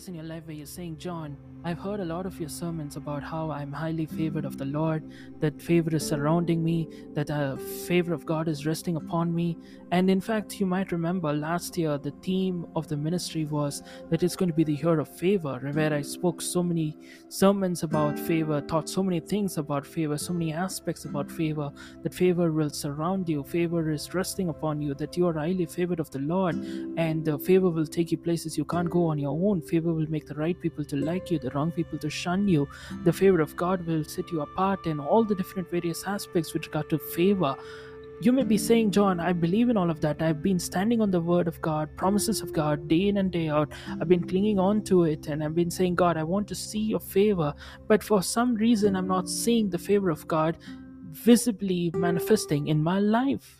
Place 0.00 0.08
in 0.08 0.14
your 0.14 0.24
life 0.24 0.46
where 0.46 0.56
you're 0.56 0.64
saying, 0.64 0.96
John, 0.96 1.36
I've 1.62 1.78
heard 1.78 2.00
a 2.00 2.06
lot 2.06 2.24
of 2.24 2.40
your 2.40 2.48
sermons 2.48 2.96
about 2.96 3.22
how 3.22 3.50
I'm 3.50 3.70
highly 3.70 4.06
favored 4.06 4.46
of 4.46 4.56
the 4.56 4.64
Lord, 4.64 5.12
that 5.40 5.60
favor 5.60 5.94
is 5.94 6.08
surrounding 6.08 6.64
me, 6.64 6.88
that 7.12 7.28
a 7.28 7.58
favor 7.86 8.14
of 8.14 8.24
God 8.24 8.48
is 8.48 8.64
resting 8.64 8.96
upon 8.96 9.34
me. 9.34 9.58
And 9.92 10.08
in 10.08 10.22
fact, 10.22 10.58
you 10.58 10.64
might 10.64 10.90
remember 10.90 11.34
last 11.34 11.76
year 11.76 11.98
the 11.98 12.14
theme 12.22 12.64
of 12.74 12.88
the 12.88 12.96
ministry 12.96 13.44
was 13.44 13.82
that 14.08 14.22
it's 14.22 14.36
going 14.36 14.48
to 14.48 14.54
be 14.54 14.64
the 14.64 14.76
year 14.76 15.00
of 15.00 15.14
favor, 15.18 15.58
where 15.74 15.92
I 15.92 16.00
spoke 16.00 16.40
so 16.40 16.62
many 16.62 16.96
sermons 17.28 17.82
about 17.82 18.18
favor, 18.18 18.62
taught 18.62 18.88
so 18.88 19.02
many 19.02 19.20
things 19.20 19.58
about 19.58 19.86
favor, 19.86 20.16
so 20.16 20.32
many 20.32 20.54
aspects 20.54 21.04
about 21.04 21.30
favor, 21.30 21.70
that 22.02 22.14
favor 22.14 22.50
will 22.50 22.70
surround 22.70 23.28
you, 23.28 23.44
favor 23.44 23.90
is 23.90 24.14
resting 24.14 24.48
upon 24.48 24.80
you, 24.80 24.94
that 24.94 25.14
you 25.18 25.26
are 25.26 25.34
highly 25.34 25.66
favored 25.66 26.00
of 26.00 26.10
the 26.10 26.20
Lord, 26.20 26.54
and 26.96 27.28
uh, 27.28 27.36
favor 27.36 27.68
will 27.68 27.86
take 27.86 28.10
you 28.10 28.16
places 28.16 28.56
you 28.56 28.64
can't 28.64 28.88
go 28.88 29.04
on 29.04 29.18
your 29.18 29.38
own. 29.38 29.60
Favor 29.60 29.89
will 29.92 30.10
make 30.10 30.26
the 30.26 30.34
right 30.34 30.58
people 30.60 30.84
to 30.84 30.96
like 30.96 31.30
you, 31.30 31.38
the 31.38 31.50
wrong 31.50 31.70
people 31.70 31.98
to 31.98 32.10
shun 32.10 32.48
you. 32.48 32.68
The 33.04 33.12
favor 33.12 33.40
of 33.40 33.56
God 33.56 33.86
will 33.86 34.04
set 34.04 34.30
you 34.30 34.42
apart 34.42 34.86
in 34.86 35.00
all 35.00 35.24
the 35.24 35.34
different 35.34 35.70
various 35.70 36.04
aspects 36.04 36.52
with 36.52 36.66
regard 36.66 36.90
to 36.90 36.98
favor. 36.98 37.56
You 38.22 38.32
may 38.32 38.44
be 38.44 38.58
saying, 38.58 38.90
John, 38.90 39.18
I 39.18 39.32
believe 39.32 39.70
in 39.70 39.78
all 39.78 39.88
of 39.88 40.02
that. 40.02 40.20
I've 40.20 40.42
been 40.42 40.58
standing 40.58 41.00
on 41.00 41.10
the 41.10 41.22
word 41.22 41.48
of 41.48 41.58
God, 41.62 41.88
promises 41.96 42.42
of 42.42 42.52
God, 42.52 42.86
day 42.86 43.08
in 43.08 43.16
and 43.16 43.32
day 43.32 43.48
out. 43.48 43.72
I've 43.98 44.08
been 44.08 44.26
clinging 44.26 44.58
on 44.58 44.82
to 44.84 45.04
it 45.04 45.26
and 45.28 45.42
I've 45.42 45.54
been 45.54 45.70
saying, 45.70 45.94
God, 45.94 46.18
I 46.18 46.22
want 46.22 46.46
to 46.48 46.54
see 46.54 46.80
your 46.80 47.00
favor. 47.00 47.54
But 47.88 48.02
for 48.04 48.22
some 48.22 48.54
reason, 48.56 48.94
I'm 48.94 49.08
not 49.08 49.26
seeing 49.26 49.70
the 49.70 49.78
favor 49.78 50.10
of 50.10 50.28
God 50.28 50.58
visibly 51.12 51.90
manifesting 51.94 52.68
in 52.68 52.82
my 52.82 52.98
life. 53.00 53.59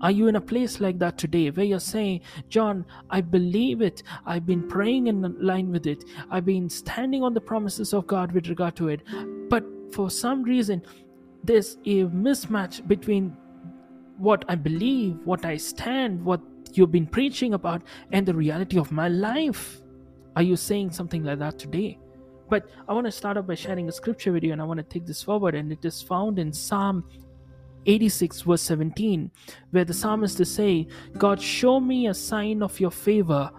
Are 0.00 0.10
you 0.10 0.28
in 0.28 0.36
a 0.36 0.40
place 0.40 0.80
like 0.80 0.98
that 1.00 1.18
today 1.18 1.50
where 1.50 1.66
you're 1.66 1.78
saying, 1.78 2.22
John, 2.48 2.86
I 3.10 3.20
believe 3.20 3.82
it. 3.82 4.02
I've 4.24 4.46
been 4.46 4.66
praying 4.66 5.08
in 5.08 5.36
line 5.38 5.70
with 5.70 5.86
it. 5.86 6.04
I've 6.30 6.46
been 6.46 6.70
standing 6.70 7.22
on 7.22 7.34
the 7.34 7.40
promises 7.40 7.92
of 7.92 8.06
God 8.06 8.32
with 8.32 8.48
regard 8.48 8.76
to 8.76 8.88
it. 8.88 9.02
But 9.50 9.64
for 9.92 10.08
some 10.10 10.42
reason, 10.42 10.82
there's 11.44 11.76
a 11.84 12.04
mismatch 12.04 12.86
between 12.88 13.36
what 14.16 14.44
I 14.48 14.54
believe, 14.54 15.18
what 15.24 15.44
I 15.44 15.58
stand, 15.58 16.24
what 16.24 16.40
you've 16.72 16.92
been 16.92 17.06
preaching 17.06 17.54
about, 17.54 17.82
and 18.12 18.26
the 18.26 18.34
reality 18.34 18.78
of 18.78 18.92
my 18.92 19.08
life. 19.08 19.82
Are 20.36 20.42
you 20.42 20.56
saying 20.56 20.92
something 20.92 21.24
like 21.24 21.40
that 21.40 21.58
today? 21.58 21.98
But 22.48 22.68
I 22.88 22.94
want 22.94 23.06
to 23.06 23.12
start 23.12 23.36
off 23.36 23.46
by 23.46 23.54
sharing 23.54 23.88
a 23.88 23.92
scripture 23.92 24.32
with 24.32 24.44
you, 24.44 24.52
and 24.52 24.60
I 24.60 24.64
want 24.64 24.78
to 24.78 24.84
take 24.84 25.06
this 25.06 25.22
forward, 25.22 25.54
and 25.54 25.70
it 25.72 25.84
is 25.84 26.00
found 26.02 26.38
in 26.38 26.52
Psalm 26.52 27.04
86 27.86 28.42
verse 28.42 28.62
17 28.62 29.30
where 29.70 29.84
the 29.84 29.94
psalmist 29.94 30.40
is 30.40 30.52
saying 30.54 30.90
god 31.18 31.40
show 31.40 31.80
me 31.80 32.06
a 32.08 32.14
sign 32.14 32.62
of 32.62 32.78
your 32.78 32.90
favor 32.90 33.50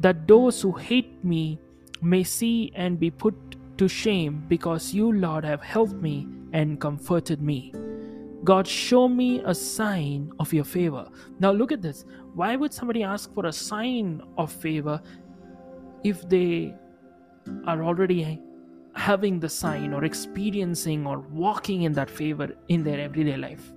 that 0.00 0.26
those 0.26 0.60
who 0.60 0.72
hate 0.72 1.24
me 1.24 1.58
may 2.02 2.24
see 2.24 2.72
and 2.74 2.98
be 2.98 3.10
put 3.10 3.34
to 3.76 3.88
shame 3.88 4.44
because 4.48 4.92
you 4.92 5.12
lord 5.12 5.44
have 5.44 5.62
helped 5.62 5.94
me 5.94 6.26
and 6.52 6.80
comforted 6.80 7.40
me. 7.40 7.72
God 8.42 8.66
show 8.66 9.08
me 9.08 9.42
a 9.44 9.54
sign 9.54 10.32
of 10.38 10.52
your 10.52 10.64
favor. 10.64 11.08
Now 11.38 11.52
look 11.52 11.72
at 11.72 11.82
this. 11.82 12.04
Why 12.34 12.56
would 12.56 12.72
somebody 12.72 13.02
ask 13.02 13.32
for 13.34 13.46
a 13.46 13.52
sign 13.52 14.22
of 14.38 14.50
favor 14.50 15.00
if 16.04 16.26
they 16.28 16.74
are 17.66 17.82
already 17.84 18.22
having 19.00 19.40
the 19.40 19.48
sign 19.48 19.94
or 19.94 20.04
experiencing 20.04 21.06
or 21.06 21.20
walking 21.44 21.82
in 21.82 21.92
that 21.94 22.10
favor 22.10 22.48
in 22.68 22.84
their 22.84 23.00
everyday 23.00 23.36
life. 23.36 23.72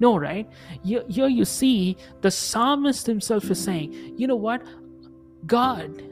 No, 0.00 0.18
right? 0.18 0.48
Here, 0.84 1.28
you 1.28 1.44
see 1.44 1.96
the 2.20 2.30
psalmist 2.30 3.06
himself 3.06 3.50
is 3.50 3.62
saying, 3.62 4.14
you 4.16 4.26
know 4.26 4.36
what? 4.36 4.62
God, 5.46 6.02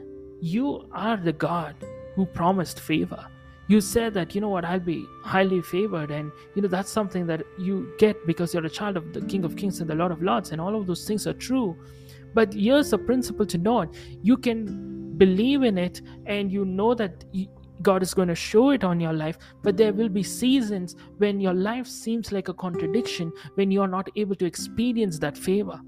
you 0.41 0.87
are 0.93 1.17
the 1.17 1.33
God 1.33 1.75
who 2.15 2.25
promised 2.25 2.79
favor. 2.79 3.25
You 3.69 3.81
said 3.81 4.13
that, 4.13 4.33
you 4.33 4.39
know 4.39 4.49
what, 4.49 4.63
I'll 4.63 4.79
be 4.79 5.05
highly 5.23 5.61
favored, 5.61 6.09
and 6.09 6.31
you 6.55 6.61
know 6.61 6.69
that's 6.69 6.89
something 6.89 7.27
that 7.27 7.41
you 7.59 7.93
get 7.99 8.15
because 8.25 8.53
you're 8.53 8.65
a 8.65 8.69
child 8.69 8.95
of 8.95 9.11
the 9.11 9.21
King 9.21 9.43
of 9.43 9.57
Kings 9.57 9.81
and 9.81 9.89
the 9.89 9.95
Lord 9.95 10.13
of 10.13 10.21
Lords, 10.21 10.51
and 10.51 10.61
all 10.61 10.75
of 10.79 10.87
those 10.87 11.05
things 11.05 11.27
are 11.27 11.33
true. 11.33 11.75
But 12.33 12.53
here's 12.53 12.91
the 12.91 12.97
principle 12.97 13.45
to 13.45 13.57
note 13.57 13.93
you 14.21 14.37
can 14.37 15.17
believe 15.17 15.63
in 15.63 15.77
it, 15.77 16.01
and 16.25 16.49
you 16.49 16.63
know 16.63 16.93
that 16.93 17.25
God 17.81 18.01
is 18.01 18.13
going 18.13 18.27
to 18.27 18.35
show 18.35 18.71
it 18.71 18.83
on 18.83 18.99
your 18.99 19.13
life, 19.13 19.37
but 19.63 19.77
there 19.77 19.93
will 19.93 20.09
be 20.09 20.23
seasons 20.23 20.95
when 21.17 21.39
your 21.39 21.53
life 21.53 21.87
seems 21.87 22.31
like 22.31 22.47
a 22.47 22.53
contradiction, 22.53 23.31
when 23.55 23.71
you 23.71 23.81
are 23.81 23.87
not 23.87 24.09
able 24.15 24.35
to 24.35 24.45
experience 24.45 25.19
that 25.19 25.37
favor. 25.37 25.79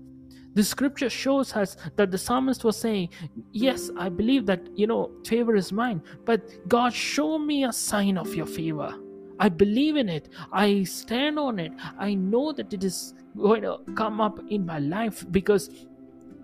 The 0.55 0.63
scripture 0.63 1.09
shows 1.09 1.53
us 1.53 1.77
that 1.95 2.11
the 2.11 2.17
psalmist 2.17 2.63
was 2.63 2.77
saying, 2.77 3.09
Yes, 3.51 3.91
I 3.97 4.09
believe 4.09 4.45
that, 4.47 4.61
you 4.75 4.87
know, 4.87 5.11
favor 5.25 5.55
is 5.55 5.71
mine, 5.71 6.01
but 6.25 6.67
God, 6.67 6.93
show 6.93 7.37
me 7.37 7.65
a 7.65 7.73
sign 7.73 8.17
of 8.17 8.33
your 8.33 8.47
favor. 8.47 8.93
I 9.39 9.47
believe 9.47 9.95
in 9.95 10.09
it. 10.09 10.29
I 10.51 10.83
stand 10.83 11.39
on 11.39 11.59
it. 11.59 11.71
I 11.97 12.13
know 12.13 12.51
that 12.51 12.73
it 12.73 12.83
is 12.83 13.13
going 13.37 13.61
to 13.61 13.77
come 13.95 14.19
up 14.19 14.39
in 14.49 14.65
my 14.65 14.79
life 14.79 15.25
because 15.31 15.69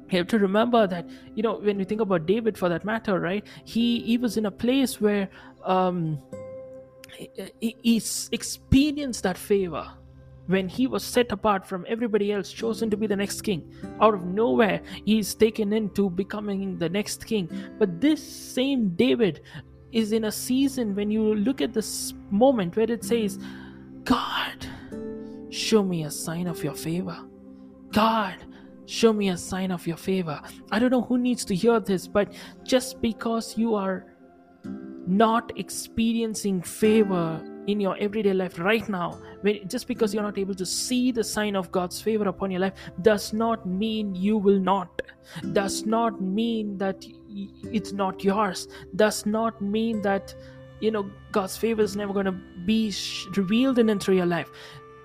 you 0.09 0.17
have 0.17 0.27
to 0.27 0.39
remember 0.39 0.87
that 0.87 1.07
you 1.35 1.43
know 1.43 1.55
when 1.59 1.79
you 1.79 1.85
think 1.85 2.01
about 2.01 2.25
david 2.25 2.57
for 2.57 2.69
that 2.69 2.85
matter 2.85 3.19
right 3.19 3.45
he 3.63 4.01
he 4.01 4.17
was 4.17 4.37
in 4.37 4.45
a 4.45 4.51
place 4.51 5.01
where 5.01 5.29
um 5.63 6.19
he, 7.59 7.75
he 7.81 8.01
experienced 8.31 9.23
that 9.23 9.37
favor 9.37 9.87
when 10.47 10.67
he 10.67 10.87
was 10.87 11.03
set 11.03 11.31
apart 11.31 11.65
from 11.65 11.85
everybody 11.87 12.31
else, 12.31 12.51
chosen 12.51 12.89
to 12.89 12.97
be 12.97 13.07
the 13.07 13.15
next 13.15 13.41
king. 13.41 13.73
Out 13.99 14.13
of 14.13 14.25
nowhere, 14.25 14.81
he's 15.05 15.33
taken 15.33 15.73
into 15.73 16.09
becoming 16.09 16.77
the 16.77 16.89
next 16.89 17.25
king. 17.25 17.49
But 17.79 17.99
this 17.99 18.21
same 18.21 18.89
David 18.89 19.41
is 19.91 20.11
in 20.11 20.25
a 20.25 20.31
season 20.31 20.95
when 20.95 21.09
you 21.09 21.35
look 21.35 21.61
at 21.61 21.73
this 21.73 22.13
moment 22.29 22.75
where 22.75 22.91
it 22.91 23.03
says, 23.03 23.39
God, 24.03 24.67
show 25.49 25.83
me 25.83 26.03
a 26.03 26.11
sign 26.11 26.47
of 26.47 26.63
your 26.63 26.75
favor. 26.75 27.17
God, 27.91 28.35
show 28.85 29.13
me 29.13 29.29
a 29.29 29.37
sign 29.37 29.71
of 29.71 29.85
your 29.87 29.97
favor. 29.97 30.39
I 30.71 30.79
don't 30.79 30.91
know 30.91 31.01
who 31.01 31.17
needs 31.17 31.45
to 31.45 31.55
hear 31.55 31.79
this, 31.79 32.07
but 32.07 32.33
just 32.63 33.01
because 33.01 33.57
you 33.57 33.75
are 33.75 34.05
not 35.07 35.51
experiencing 35.57 36.61
favor 36.61 37.41
in 37.67 37.79
your 37.79 37.97
everyday 37.97 38.33
life 38.33 38.59
right 38.59 38.87
now 38.89 39.19
when 39.41 39.67
just 39.67 39.87
because 39.87 40.13
you're 40.13 40.23
not 40.23 40.37
able 40.37 40.53
to 40.53 40.65
see 40.65 41.11
the 41.11 41.23
sign 41.23 41.55
of 41.55 41.71
god's 41.71 41.99
favor 42.01 42.27
upon 42.27 42.51
your 42.51 42.59
life 42.59 42.73
does 43.01 43.33
not 43.33 43.65
mean 43.65 44.13
you 44.15 44.37
will 44.37 44.59
not. 44.59 45.01
Does 45.53 45.85
not 45.85 46.21
mean 46.21 46.77
that 46.77 47.05
it's 47.73 47.91
not 47.91 48.23
yours. 48.23 48.67
Does 48.95 49.25
not 49.25 49.61
mean 49.61 50.01
that 50.03 50.35
you 50.79 50.91
know 50.91 51.09
god's 51.31 51.57
favor 51.57 51.81
is 51.81 51.95
never 51.95 52.13
going 52.13 52.25
to 52.25 52.39
be 52.65 52.93
revealed 53.35 53.79
in 53.79 53.89
and 53.89 54.01
through 54.01 54.15
your 54.15 54.25
life. 54.25 54.49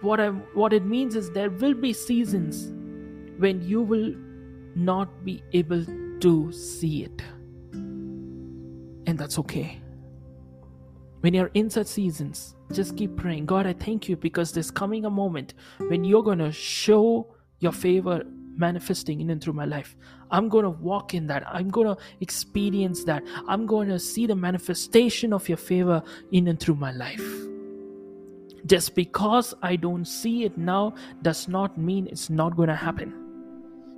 What 0.02 0.20
i 0.20 0.28
what 0.28 0.72
it 0.72 0.84
means 0.84 1.16
is 1.16 1.30
there 1.30 1.50
will 1.50 1.74
be 1.74 1.92
seasons 1.92 2.72
when 3.40 3.60
you 3.62 3.82
will 3.82 4.14
not 4.76 5.24
be 5.24 5.42
able 5.52 5.84
to 6.20 6.52
see 6.52 7.02
it 7.04 7.22
and 9.06 9.18
that's 9.18 9.38
okay 9.38 9.80
when 11.20 11.34
you're 11.34 11.50
in 11.52 11.68
such 11.68 11.86
seasons, 11.86 12.56
just 12.72 12.96
keep 12.96 13.16
praying. 13.16 13.46
God, 13.46 13.66
I 13.66 13.74
thank 13.74 14.08
you 14.08 14.16
because 14.16 14.52
there's 14.52 14.70
coming 14.70 15.04
a 15.04 15.10
moment 15.10 15.54
when 15.88 16.02
you're 16.02 16.22
going 16.22 16.38
to 16.38 16.50
show 16.50 17.34
your 17.58 17.72
favor 17.72 18.22
manifesting 18.56 19.20
in 19.20 19.30
and 19.30 19.42
through 19.42 19.52
my 19.52 19.66
life. 19.66 19.96
I'm 20.30 20.48
going 20.48 20.64
to 20.64 20.70
walk 20.70 21.12
in 21.12 21.26
that. 21.26 21.44
I'm 21.46 21.68
going 21.68 21.94
to 21.94 22.02
experience 22.20 23.04
that. 23.04 23.22
I'm 23.46 23.66
going 23.66 23.88
to 23.88 23.98
see 23.98 24.26
the 24.26 24.34
manifestation 24.34 25.32
of 25.32 25.48
your 25.48 25.58
favor 25.58 26.02
in 26.32 26.48
and 26.48 26.58
through 26.58 26.76
my 26.76 26.92
life. 26.92 27.24
Just 28.66 28.94
because 28.94 29.54
I 29.62 29.76
don't 29.76 30.06
see 30.06 30.44
it 30.44 30.56
now 30.56 30.94
does 31.22 31.48
not 31.48 31.76
mean 31.78 32.06
it's 32.06 32.30
not 32.30 32.56
going 32.56 32.68
to 32.68 32.74
happen. 32.74 33.19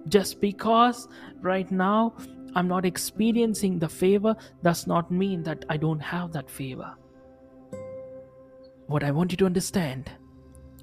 Just 0.08 0.40
because 0.40 1.08
right 1.40 1.70
now 1.70 2.14
I'm 2.54 2.68
not 2.68 2.84
experiencing 2.84 3.78
the 3.78 3.88
favor 3.88 4.36
does 4.62 4.86
not 4.86 5.10
mean 5.10 5.42
that 5.44 5.64
I 5.68 5.76
don't 5.76 6.00
have 6.00 6.32
that 6.32 6.50
favor 6.50 6.94
what 8.92 9.02
I 9.02 9.10
want 9.10 9.30
you 9.30 9.38
to 9.38 9.46
understand 9.46 10.10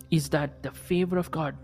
is 0.09 0.29
that 0.29 0.63
the 0.63 0.71
favor 0.71 1.17
of 1.17 1.29
God 1.29 1.55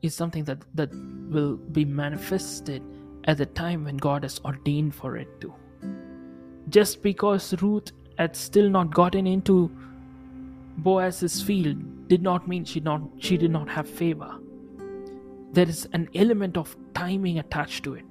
is 0.00 0.14
something 0.14 0.44
that, 0.44 0.58
that 0.74 0.90
will 1.28 1.56
be 1.56 1.84
manifested 1.84 2.82
at 3.24 3.36
the 3.38 3.46
time 3.46 3.84
when 3.84 3.98
God 3.98 4.22
has 4.22 4.40
ordained 4.44 4.94
for 4.94 5.16
it 5.16 5.28
to. 5.42 5.52
Just 6.70 7.02
because 7.02 7.60
Ruth 7.62 7.92
had 8.18 8.34
still 8.34 8.70
not 8.70 8.94
gotten 8.94 9.26
into 9.26 9.70
Boaz's 10.78 11.42
field 11.42 12.08
did 12.08 12.22
not 12.22 12.48
mean 12.48 12.64
she 12.64 12.80
not 12.80 13.02
she 13.18 13.36
did 13.36 13.50
not 13.50 13.68
have 13.68 13.88
favor. 13.88 14.38
There 15.54 15.68
is 15.68 15.88
an 15.92 16.08
element 16.16 16.56
of 16.56 16.76
timing 16.94 17.38
attached 17.38 17.84
to 17.84 17.94
it. 17.94 18.04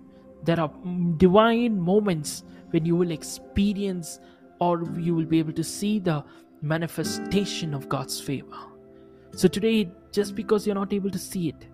There 0.43 0.59
are 0.59 0.71
divine 1.17 1.79
moments 1.79 2.43
when 2.69 2.85
you 2.85 2.95
will 2.95 3.11
experience 3.11 4.19
or 4.59 4.83
you 4.97 5.13
will 5.13 5.25
be 5.25 5.39
able 5.39 5.51
to 5.51 5.63
see 5.63 5.99
the 5.99 6.23
manifestation 6.61 7.73
of 7.73 7.89
God's 7.89 8.21
favor. 8.21 8.55
So 9.35 9.49
today, 9.49 9.91
just 10.13 10.35
because 10.35 10.65
you're 10.65 10.75
not 10.75 10.93
able 10.93 11.11
to 11.11 11.19
see 11.19 11.49
it, 11.49 11.67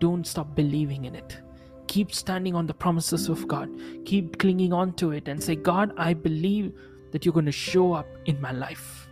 don't 0.00 0.26
stop 0.26 0.54
believing 0.54 1.04
in 1.04 1.14
it. 1.14 1.40
Keep 1.88 2.14
standing 2.14 2.54
on 2.54 2.66
the 2.66 2.72
promises 2.72 3.28
of 3.28 3.46
God. 3.46 3.68
Keep 4.06 4.38
clinging 4.38 4.72
on 4.72 4.94
to 4.94 5.10
it 5.10 5.28
and 5.28 5.42
say, 5.42 5.56
God, 5.56 5.92
I 5.98 6.14
believe 6.14 6.72
that 7.12 7.26
you're 7.26 7.34
going 7.34 7.44
to 7.44 7.52
show 7.52 7.92
up 7.92 8.06
in 8.24 8.40
my 8.40 8.52
life. 8.52 9.08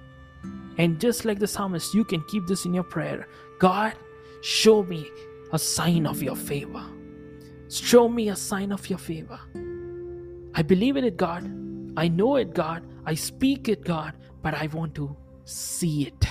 And 0.79 0.99
just 0.99 1.27
like 1.27 1.39
the 1.39 1.47
psalmist, 1.47 1.93
you 1.93 2.05
can 2.05 2.23
keep 2.23 2.47
this 2.47 2.65
in 2.65 2.73
your 2.73 2.85
prayer 2.85 3.29
God, 3.59 3.93
show 4.41 4.83
me 4.83 5.11
a 5.53 5.59
sign 5.59 6.07
of 6.07 6.23
your 6.23 6.37
favor. 6.37 6.85
Show 7.69 8.09
me 8.09 8.29
a 8.29 8.37
sign 8.37 8.73
of 8.73 8.89
your 8.89 8.99
favor. 8.99 9.39
I 10.55 10.63
believe 10.63 10.97
in 10.97 11.05
it, 11.05 11.17
God. 11.17 11.45
I 11.97 12.09
know 12.09 12.37
it, 12.37 12.55
God. 12.55 12.85
I 13.07 13.15
speak 13.15 13.69
it, 13.69 13.85
God 13.85 14.15
but 14.45 14.55
I 14.55 14.67
want 14.69 14.95
to 14.97 15.17
see 15.45 16.07
it. 16.07 16.29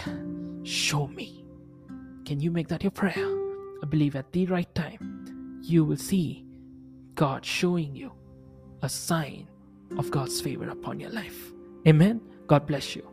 Show 0.64 1.08
me. 1.08 1.44
Can 2.26 2.40
you 2.40 2.52
make 2.52 2.68
that 2.70 2.84
your 2.84 2.92
prayer? 2.92 3.28
I 3.82 3.86
believe 3.90 4.16
at 4.16 4.32
the 4.32 4.46
right 4.46 4.74
time, 4.76 5.60
you 5.64 5.84
will 5.84 5.98
see 5.98 6.46
God 7.16 7.44
showing 7.44 7.96
you 7.96 8.12
a 8.84 8.88
sign 8.88 9.48
of 9.98 10.12
God's 10.12 10.40
favor 10.40 10.70
upon 10.70 11.00
your 11.00 11.10
life. 11.10 11.52
Amen. 11.88 12.22
God 12.48 12.68
bless 12.68 12.96
you. 12.96 13.13